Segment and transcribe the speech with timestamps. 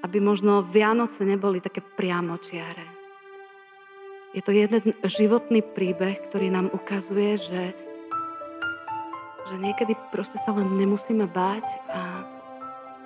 [0.00, 3.00] aby možno Vianoce neboli také priamočiare.
[4.30, 7.62] Je to jeden životný príbeh, ktorý nám ukazuje, že,
[9.50, 12.02] že niekedy proste sa len nemusíme báť a,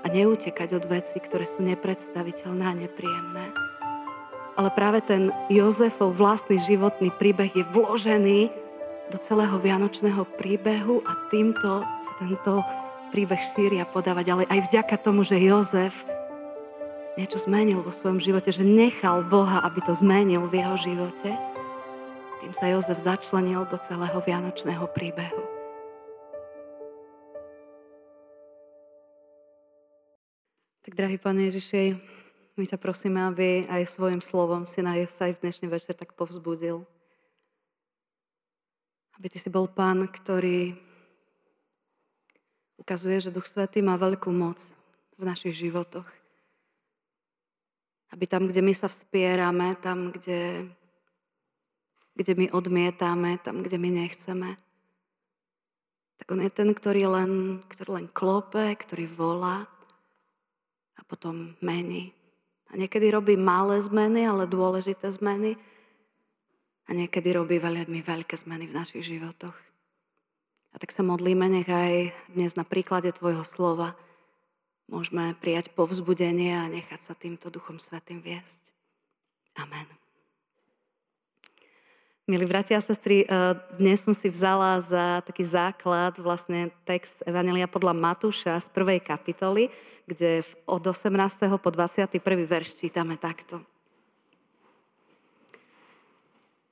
[0.05, 3.47] a neutekať od veci, ktoré sú nepredstaviteľné a nepríjemné.
[4.55, 8.53] Ale práve ten Jozefov vlastný životný príbeh je vložený
[9.11, 12.61] do celého vianočného príbehu a týmto sa tento
[13.11, 14.47] príbeh šíri a podáva ďalej.
[14.47, 16.05] Aj vďaka tomu, že Jozef
[17.15, 21.31] niečo zmenil vo svojom živote, že nechal Boha, aby to zmenil v jeho živote,
[22.43, 25.43] tým sa Jozef začlenil do celého vianočného príbehu.
[30.85, 31.97] Tak, drahý Pán Ježiši,
[32.59, 36.85] my sa prosíme, aby aj svojim slovom si nás aj v dnešný večer tak povzbudil.
[39.17, 40.75] Aby Ty si bol Pán, ktorý
[42.77, 44.61] ukazuje, že Duch Svetý má veľkú moc
[45.17, 46.24] v našich životoch.
[48.15, 50.71] Aby tam, kde my sa vspierame, tam, kde,
[52.15, 54.55] kde my odmietame, tam, kde my nechceme,
[56.15, 59.67] tak on je ten, ktorý len, ktorý len klope, ktorý volá
[60.95, 62.15] a potom mení.
[62.71, 65.59] A niekedy robí malé zmeny, ale dôležité zmeny.
[66.87, 69.57] A niekedy robí veľmi veľké zmeny v našich životoch.
[70.75, 73.95] A tak sa modlíme, nech aj dnes na príklade Tvojho slova
[74.89, 78.61] môžeme prijať povzbudenie a nechať sa týmto Duchom Svetým viesť.
[79.57, 79.87] Amen.
[82.25, 83.29] Milí bratia a sestry, eh,
[83.77, 89.69] dnes som si vzala za taký základ vlastne text Evangelia podľa Matúša z prvej kapitoly,
[90.09, 91.61] kde od 18.
[91.61, 92.49] po 21.
[92.49, 93.61] verš čítame takto.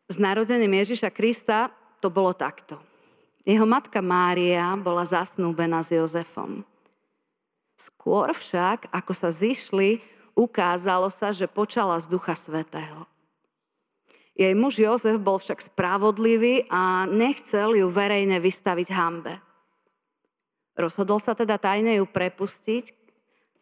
[0.09, 2.81] S narodením Ježiša Krista to bolo takto.
[3.45, 6.65] Jeho matka Mária bola zasnúbená s Jozefom.
[7.83, 9.99] Skôr však, ako sa zišli,
[10.39, 13.11] ukázalo sa, že počala z Ducha Svetého.
[14.39, 19.35] Jej muž Jozef bol však spravodlivý a nechcel ju verejne vystaviť hambe.
[20.73, 22.97] Rozhodol sa teda tajne ju prepustiť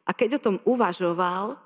[0.06, 1.58] a keď o tom uvažoval,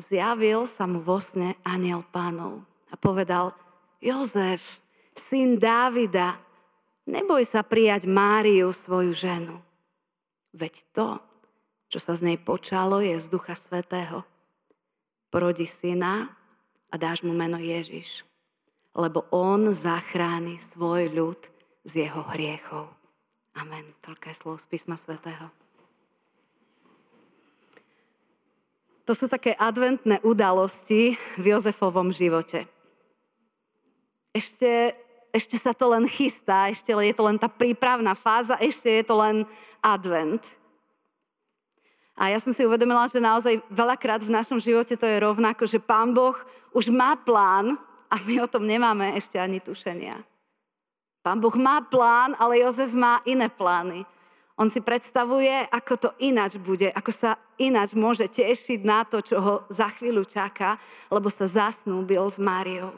[0.00, 3.52] zjavil sa mu vo sne aniel pánov a povedal,
[4.00, 4.80] Jozef,
[5.12, 6.40] syn Dávida,
[7.04, 9.60] neboj sa prijať Máriu, svoju ženu.
[10.56, 11.20] Veď to,
[11.90, 14.22] čo sa z nej počalo, je z Ducha Svetého.
[15.26, 16.30] Porodí syna
[16.86, 18.22] a dáš mu meno Ježiš,
[18.94, 21.40] lebo on zachráni svoj ľud
[21.82, 22.86] z jeho hriechov.
[23.58, 23.90] Amen.
[24.06, 25.50] Toľko je z písma Svetého.
[29.10, 32.70] To sú také adventné udalosti v Jozefovom živote.
[34.30, 34.94] Ešte,
[35.34, 39.18] ešte sa to len chystá, ešte je to len tá prípravná fáza, ešte je to
[39.18, 39.42] len
[39.82, 40.59] advent.
[42.20, 45.80] A ja som si uvedomila, že naozaj veľakrát v našom živote to je rovnako, že
[45.80, 46.36] Pán Boh
[46.76, 47.80] už má plán
[48.12, 50.20] a my o tom nemáme ešte ani tušenia.
[51.24, 54.04] Pán Boh má plán, ale Jozef má iné plány.
[54.60, 59.40] On si predstavuje, ako to ináč bude, ako sa ináč môže tešiť na to, čo
[59.40, 60.76] ho za chvíľu čaká,
[61.08, 62.92] lebo sa zasnúbil s Máriou.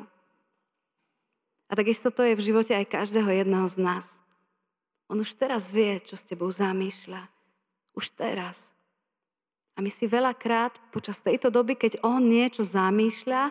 [1.71, 4.19] A takisto to je v živote aj každého jedného z nás.
[5.07, 7.23] On už teraz vie, čo s tebou zamýšľa.
[7.95, 8.75] Už teraz.
[9.73, 13.49] A my si veľakrát počas tejto doby, keď on niečo zamýšľa,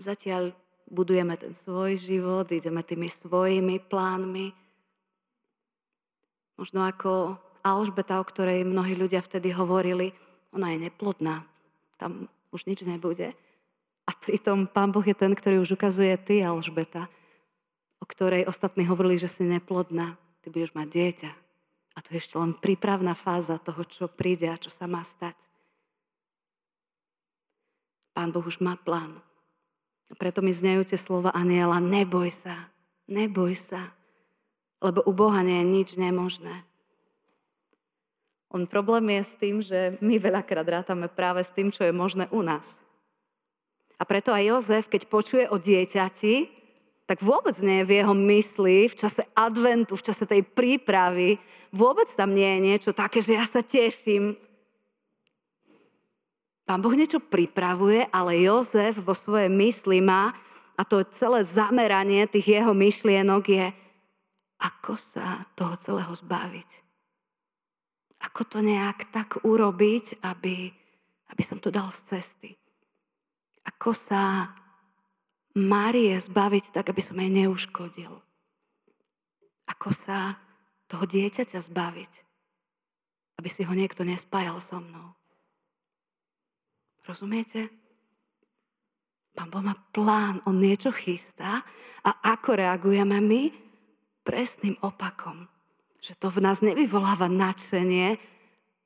[0.00, 0.56] zatiaľ
[0.88, 4.52] budujeme ten svoj život, ideme tými svojimi plánmi.
[6.56, 10.12] Možno ako Alžbeta, o ktorej mnohí ľudia vtedy hovorili,
[10.54, 11.42] ona je neplodná,
[11.98, 13.34] tam už nič nebude.
[14.04, 17.08] A pritom Pán Boh je ten, ktorý už ukazuje ty, Alžbeta,
[17.98, 21.43] o ktorej ostatní hovorili, že si neplodná, ty budeš mať dieťa.
[21.94, 25.38] A to je ešte len prípravná fáza toho, čo príde a čo sa má stať.
[28.14, 29.18] Pán Boh už má plán.
[30.14, 32.70] Preto mi znejú tie slova aniela, neboj sa,
[33.10, 33.90] neboj sa,
[34.78, 36.62] lebo u Boha nie je nič nemožné.
[38.54, 42.30] On problém je s tým, že my veľakrát rátame práve s tým, čo je možné
[42.30, 42.78] u nás.
[43.98, 46.63] A preto aj Jozef, keď počuje o dieťati,
[47.04, 51.36] tak vôbec nie je v jeho mysli, v čase adventu, v čase tej prípravy,
[51.68, 54.40] vôbec tam nie je niečo také, že ja sa teším.
[56.64, 60.32] Pán Boh niečo pripravuje, ale Jozef vo svojej mysli má,
[60.74, 63.66] a to celé zameranie tých jeho myšlienok je,
[64.58, 66.82] ako sa toho celého zbaviť.
[68.24, 70.72] Ako to nejak tak urobiť, aby,
[71.30, 72.50] aby som to dal z cesty.
[73.68, 74.50] Ako sa
[75.54, 78.10] Márie zbaviť tak, aby som jej neuškodil.
[79.70, 80.34] Ako sa
[80.90, 82.12] toho dieťaťa zbaviť,
[83.38, 85.14] aby si ho niekto nespájal so mnou.
[87.06, 87.70] Rozumiete?
[89.34, 91.62] Pán Boh má plán, on niečo chystá
[92.06, 93.42] a ako reagujeme my?
[94.22, 95.50] Presným opakom.
[95.98, 98.33] Že to v nás nevyvoláva nadšenie,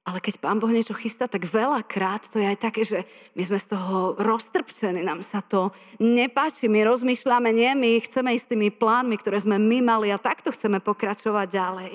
[0.09, 3.05] ale keď Pán Boh niečo chystá, tak veľakrát to je aj také, že
[3.37, 5.69] my sme z toho roztrpčení, nám sa to
[6.01, 10.49] nepáči, my rozmýšľame, nie, my chceme ísť tými plánmi, ktoré sme my mali a takto
[10.49, 11.93] chceme pokračovať ďalej.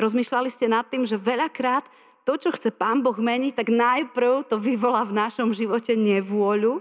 [0.00, 1.84] Rozmýšľali ste nad tým, že veľakrát
[2.24, 6.80] to, čo chce Pán Boh meniť, tak najprv to vyvolá v našom živote nevôľu.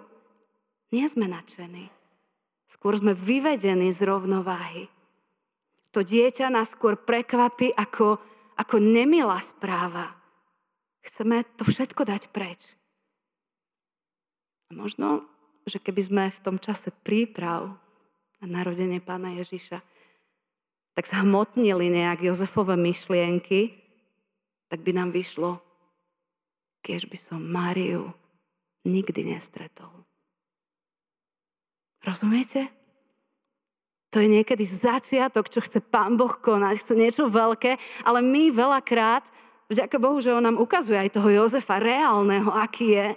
[0.95, 1.91] Nie sme nadšení.
[2.71, 4.87] Skôr sme vyvedení z rovnováhy.
[5.93, 8.17] To dieťa nás skôr prekvapí ako
[8.57, 10.13] ako nemilá správa.
[11.03, 12.73] Chceme to všetko dať preč.
[14.71, 15.27] A možno,
[15.67, 17.75] že keby sme v tom čase príprav
[18.43, 19.79] na narodenie pána Ježiša,
[20.93, 23.73] tak sa hmotnili nejak Jozefové myšlienky,
[24.69, 25.57] tak by nám vyšlo,
[26.85, 28.13] keď by som Máriu
[28.85, 30.03] nikdy nestretol.
[32.03, 32.82] Rozumiete?
[34.13, 39.25] To je niekedy začiatok, čo chce Pán Boh konať, chce niečo veľké, ale my veľakrát,
[39.73, 43.07] vďaka Bohu, že On nám ukazuje aj toho Jozefa reálneho, aký je,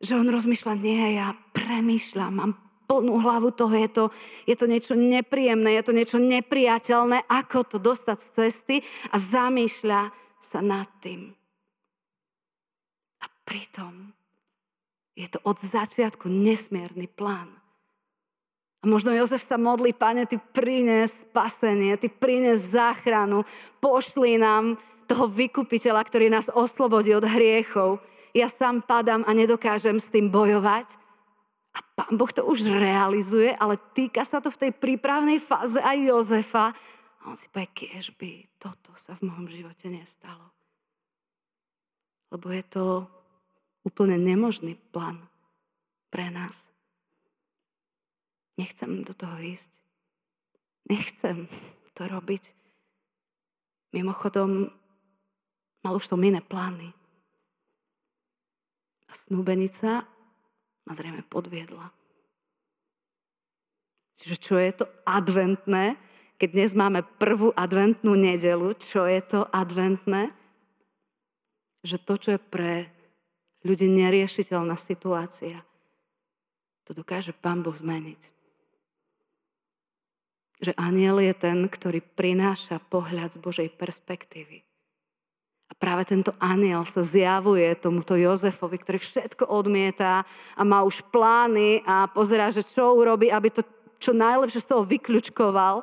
[0.00, 2.52] že on rozmýšľa, nie, ja premýšľam, mám
[2.88, 4.04] plnú hlavu toho, je to,
[4.48, 8.76] je to niečo nepríjemné, je to niečo nepriateľné, ako to dostať z cesty
[9.12, 11.30] a zamýšľa sa nad tým.
[13.22, 14.10] A pritom
[15.12, 17.61] je to od začiatku nesmierny plán.
[18.82, 23.46] A možno Jozef sa modlí, pane, ty prines spasenie, ty prines záchranu,
[23.78, 24.74] pošli nám
[25.06, 28.02] toho vykupiteľa, ktorý nás oslobodí od hriechov.
[28.34, 30.98] Ja sám padám a nedokážem s tým bojovať.
[31.72, 35.96] A pán Boh to už realizuje, ale týka sa to v tej prípravnej fáze aj
[36.02, 36.74] Jozefa.
[37.22, 40.50] A on si povie, kiež by toto sa v mojom živote nestalo.
[42.34, 42.84] Lebo je to
[43.86, 45.22] úplne nemožný plán
[46.10, 46.71] pre nás.
[48.60, 49.70] Nechcem do toho ísť.
[50.92, 51.48] Nechcem
[51.96, 52.52] to robiť.
[53.96, 54.68] Mimochodom,
[55.84, 56.92] mal už som iné plány.
[59.08, 60.04] A snúbenica
[60.88, 61.92] ma zrejme podviedla.
[64.16, 65.96] Čiže čo je to adventné?
[66.36, 70.32] Keď dnes máme prvú adventnú nedelu, čo je to adventné?
[71.84, 72.72] Že to, čo je pre
[73.62, 75.62] ľudí neriešiteľná situácia,
[76.82, 78.41] to dokáže Pán Boh zmeniť
[80.62, 84.62] že aniel je ten, ktorý prináša pohľad z Božej perspektívy.
[85.66, 90.22] A práve tento aniel sa zjavuje tomuto Jozefovi, ktorý všetko odmieta
[90.54, 93.66] a má už plány a pozerá, že čo urobí, aby to
[93.98, 95.82] čo najlepšie z toho vyključkoval.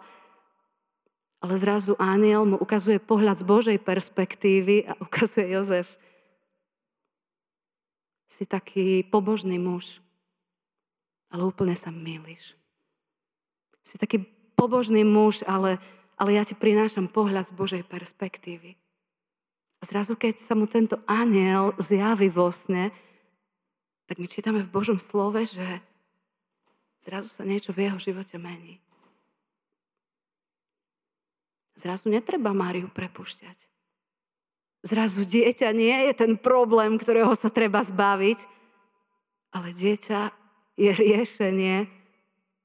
[1.40, 6.00] Ale zrazu aniel mu ukazuje pohľad z Božej perspektívy a ukazuje Jozef,
[8.30, 10.00] si taký pobožný muž,
[11.34, 12.54] ale úplne sa milíš.
[13.84, 14.22] Si taký
[14.60, 15.80] pobožný muž, ale,
[16.20, 18.76] ale ja ti prinášam pohľad z Božej perspektívy.
[19.80, 22.92] A zrazu, keď sa mu tento aniel zjaví vo sne,
[24.04, 25.64] tak my čítame v Božom slove, že
[27.00, 28.84] zrazu sa niečo v jeho živote mení.
[31.80, 33.56] Zrazu netreba Máriu prepušťať.
[34.84, 38.44] Zrazu dieťa nie je ten problém, ktorého sa treba zbaviť,
[39.56, 40.20] ale dieťa
[40.76, 41.99] je riešenie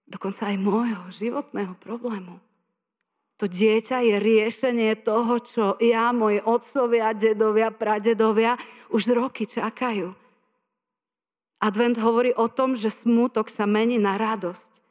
[0.09, 2.41] dokonca aj môjho životného problému.
[3.43, 8.55] To dieťa je riešenie toho, čo ja, moji otcovia, dedovia, pradedovia
[8.95, 10.15] už roky čakajú.
[11.59, 14.85] Advent hovorí o tom, že smútok sa mení na radosť.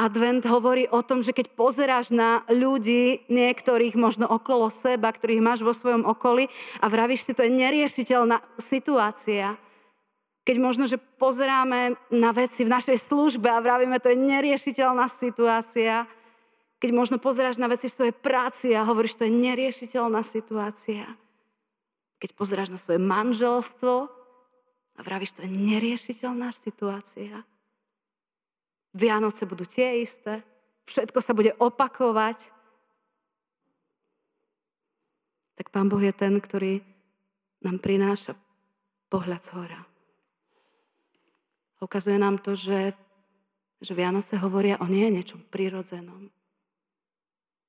[0.00, 5.60] Advent hovorí o tom, že keď pozeráš na ľudí, niektorých možno okolo seba, ktorých máš
[5.62, 6.50] vo svojom okolí
[6.82, 9.54] a vravíš si, to je neriešiteľná situácia,
[10.42, 16.02] keď možno, že pozeráme na veci v našej službe a vravíme, to je neriešiteľná situácia.
[16.82, 21.06] Keď možno pozeráš na veci v svojej práci a hovoríš, to je neriešiteľná situácia.
[22.18, 24.10] Keď pozeráš na svoje manželstvo
[24.98, 27.46] a vravíš, to je neriešiteľná situácia.
[28.98, 30.42] Vianoce budú tie isté,
[30.90, 32.50] všetko sa bude opakovať.
[35.54, 36.82] Tak Pán Boh je ten, ktorý
[37.62, 38.34] nám prináša
[39.06, 39.91] pohľad z hora.
[41.82, 42.94] Ukazuje nám to, že,
[43.82, 46.30] že Vianoce hovoria o nie niečom prirodzenom,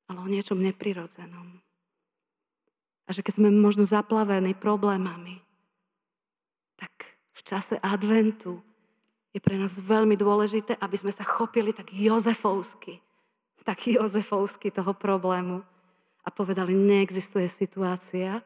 [0.06, 1.58] ale o niečom neprirodzenom.
[3.04, 5.42] A že keď sme možno zaplavení problémami,
[6.78, 8.62] tak v čase adventu
[9.34, 13.02] je pre nás veľmi dôležité, aby sme sa chopili tak jozefovsky,
[13.66, 15.66] tak jozefovsky toho problému
[16.22, 18.46] a povedali, neexistuje situácia,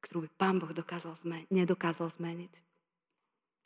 [0.00, 2.65] ktorú by Pán Boh dokázal zmeniť, nedokázal zmeniť.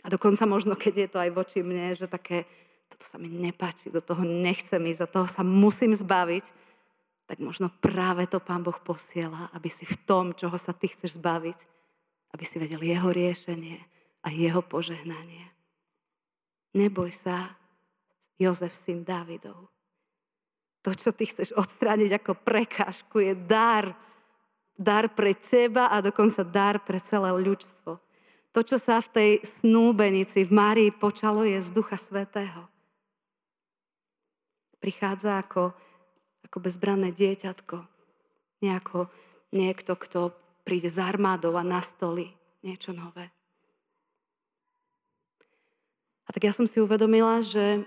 [0.04, 2.49] A dokonca možno, keď je to aj voči mne, že také,
[2.88, 6.45] toto sa mi nepáči, do toho nechcem ísť, a toho sa musím zbaviť,
[7.30, 11.21] tak možno práve to Pán Boh posiela, aby si v tom, čoho sa ty chceš
[11.21, 11.59] zbaviť,
[12.35, 13.78] aby si vedel jeho riešenie
[14.26, 15.47] a jeho požehnanie.
[16.75, 17.54] Neboj sa,
[18.40, 19.69] Jozef, syn Dávidov.
[20.80, 23.92] To, čo ty chceš odstrániť ako prekážku, je dar.
[24.80, 28.00] Dar pre teba a dokonca dar pre celé ľudstvo.
[28.50, 32.66] To, čo sa v tej snúbenici v Márii počalo, je z Ducha Svetého.
[34.83, 35.71] Prichádza ako,
[36.50, 37.78] ako bezbranné dieťatko.
[38.66, 39.07] Nejako
[39.54, 40.35] niekto, kto
[40.66, 42.35] príde z armádou a nastolí
[42.66, 43.30] niečo nové.
[46.26, 47.87] A tak ja som si uvedomila, že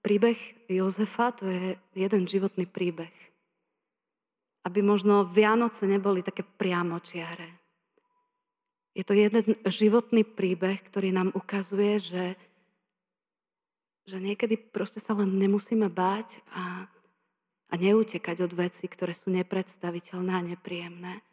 [0.00, 0.36] príbeh
[0.72, 3.12] Jozefa to je jeden životný príbeh.
[4.64, 7.61] Aby možno Vianoce neboli také priamočiare
[8.92, 12.24] je to jeden životný príbeh, ktorý nám ukazuje, že,
[14.04, 16.84] že niekedy proste sa len nemusíme báť a,
[17.72, 21.24] a neutekať od veci, ktoré sú nepredstaviteľné a nepríjemné.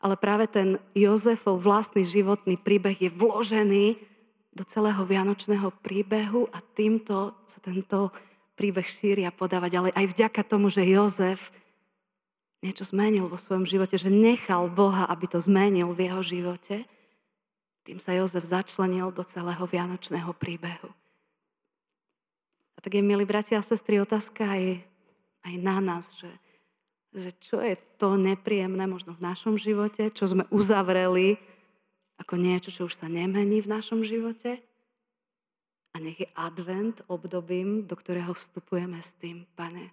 [0.00, 4.00] Ale práve ten Jozefov vlastný životný príbeh je vložený
[4.54, 8.14] do celého vianočného príbehu a týmto sa tento
[8.54, 9.92] príbeh šíri a podáva ďalej.
[9.92, 11.52] Aj vďaka tomu, že Jozef
[12.60, 16.84] niečo zmenil vo svojom živote, že nechal Boha, aby to zmenil v jeho živote,
[17.84, 20.92] tým sa Jozef začlenil do celého vianočného príbehu.
[22.76, 24.80] A tak je, milí bratia a sestry, otázka aj,
[25.44, 26.32] aj na nás, že,
[27.16, 31.40] že čo je to nepríjemné možno v našom živote, čo sme uzavreli
[32.20, 34.60] ako niečo, čo už sa nemení v našom živote.
[35.92, 39.90] A nech je advent obdobím, do ktorého vstupujeme s tým, pane,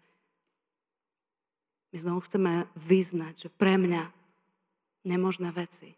[1.92, 4.12] my znovu chceme vyznať, že pre mňa
[5.08, 5.96] nemožné veci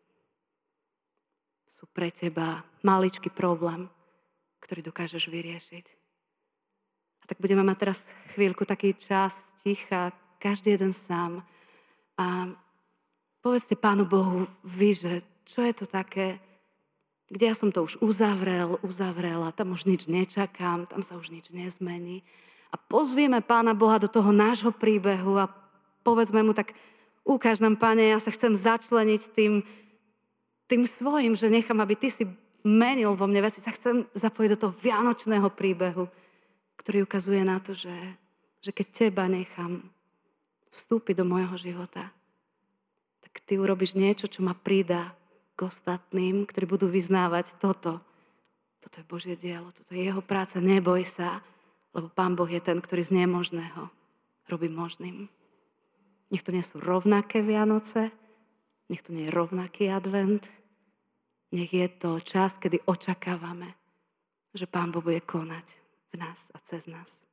[1.70, 3.88] sú pre teba maličký problém,
[4.60, 5.86] ktorý dokážeš vyriešiť.
[7.24, 8.00] A tak budeme mať teraz
[8.36, 10.12] chvíľku taký čas ticha,
[10.44, 11.40] každý jeden sám.
[12.20, 12.52] A
[13.40, 15.14] povedzte Pánu Bohu vy, že
[15.48, 16.38] čo je to také,
[17.32, 21.54] kde ja som to už uzavrel, uzavrela, tam už nič nečakám, tam sa už nič
[21.56, 22.28] nezmení.
[22.70, 25.50] A pozvieme Pána Boha do toho nášho príbehu a
[26.04, 26.74] povedzme mu, tak
[27.28, 29.62] ukáž nám, pane, ja sa chcem začleniť tým,
[30.70, 32.24] tým svojim, že nechám, aby ty si
[32.64, 36.06] menil vo mne veci, sa chcem zapojiť do toho vianočného príbehu,
[36.78, 37.96] ktorý ukazuje na to, že,
[38.64, 39.84] že keď teba nechám
[40.74, 42.12] vstúpiť do môjho života,
[43.24, 45.14] tak ty urobíš niečo, čo ma pridá
[45.54, 48.00] k ostatným, ktorí budú vyznávať toto.
[48.80, 51.44] Toto je Božie dielo, toto je jeho práca, neboj sa,
[51.92, 53.92] lebo Pán Boh je ten, ktorý z nemožného
[54.48, 55.28] robí možným.
[56.30, 58.14] Nech to nie sú rovnaké Vianoce,
[58.90, 60.46] nech to nie je rovnaký advent,
[61.50, 63.74] nech je to čas, kedy očakávame,
[64.54, 65.66] že Pán Boh bude konať
[66.14, 67.26] v nás a cez nás.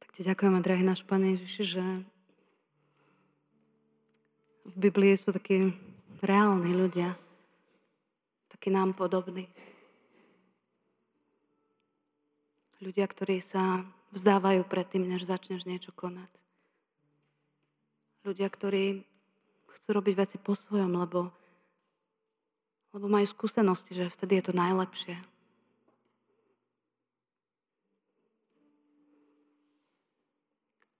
[0.00, 1.84] Tak ti ďakujeme, drahý náš Pane Ježiši, že
[4.64, 5.76] v Biblii sú takí
[6.24, 7.12] reálni ľudia,
[8.48, 9.44] takí nám podobní.
[12.84, 13.80] Ľudia, ktorí sa
[14.12, 16.28] vzdávajú predtým, než začneš niečo konať.
[18.28, 19.08] Ľudia, ktorí
[19.72, 21.32] chcú robiť veci po svojom, lebo,
[22.92, 25.16] lebo majú skúsenosti, že vtedy je to najlepšie.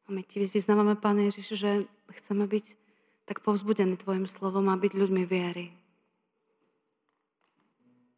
[0.04, 1.84] A my ti vyznávame, Pane Ježiš, že
[2.16, 2.80] chceme byť
[3.28, 5.68] tak povzbudení Tvojim slovom a byť ľuďmi viery.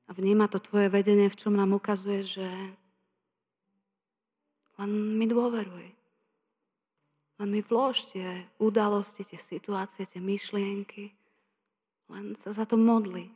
[0.06, 2.46] A vníma to Tvoje vedenie, v čom nám ukazuje, že
[4.76, 5.87] len mi dôveruj.
[7.37, 11.12] Len mi vlož tie udalosti, tie situácie, tie myšlienky.
[12.09, 13.28] Len sa za to modli.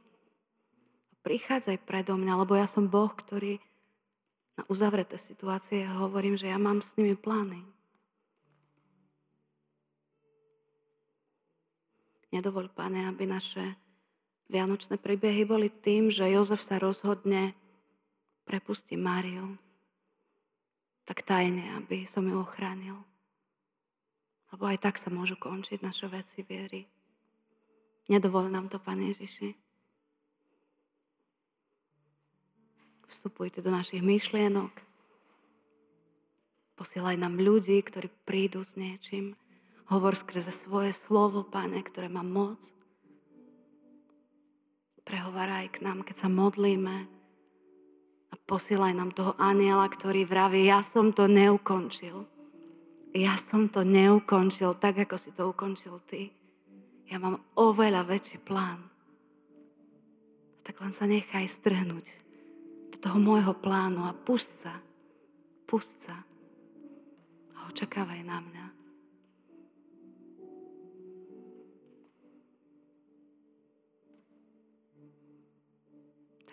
[1.20, 3.60] Prichádzaj predo mňa, lebo ja som Boh, ktorý
[4.56, 7.60] na uzavreté situácie hovorím, že ja mám s nimi plány.
[12.30, 13.74] Nedovoľ, Pane, aby naše
[14.48, 17.52] vianočné príbehy boli tým, že Jozef sa rozhodne
[18.46, 19.58] prepustiť Máriu
[21.10, 22.94] tak tajne, aby som ju ochránil.
[24.54, 26.86] Lebo aj tak sa môžu končiť naše veci viery.
[28.06, 29.50] Nedovol nám to, Pane Ježiši.
[33.10, 34.70] Vstupujte do našich myšlienok.
[36.78, 39.34] Posielaj nám ľudí, ktorí prídu s niečím.
[39.90, 42.70] Hovor skrze svoje slovo, Pane, ktoré má moc.
[45.02, 47.10] Prehovaraj k nám, keď sa modlíme,
[48.50, 52.26] posielaj nám toho aniela, ktorý vraví, ja som to neukončil.
[53.14, 56.34] ja som to neukončil tak, ako si to ukončil ty.
[57.06, 58.82] Ja mám oveľa väčší plán.
[60.66, 62.06] Tak len sa nechaj strhnúť
[62.94, 64.78] do toho môjho plánu a pust sa.
[65.66, 66.18] Pust sa.
[67.54, 68.66] A očakávaj na mňa.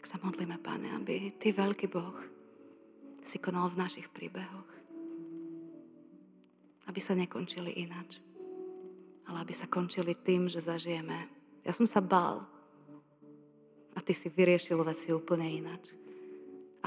[0.08, 2.16] Sa modlíme, Pane, aby Ty, veľký Boh,
[3.20, 4.78] si konal v našich príbehoch
[6.88, 8.18] aby sa nekončili inač.
[9.28, 11.28] Ale aby sa končili tým, že zažijeme.
[11.68, 12.48] Ja som sa bál.
[13.94, 15.92] A ty si vyriešil veci úplne inač.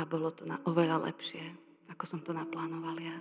[0.00, 1.44] A bolo to na oveľa lepšie,
[1.92, 3.14] ako som to naplánoval ja.